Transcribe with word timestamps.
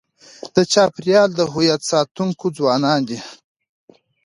د 0.55 0.57
چاپېریال 0.73 1.29
د 1.35 1.41
هویت 1.51 1.81
ساتونکي 1.91 2.47
ځوانان 2.57 2.99
دي. 3.09 3.19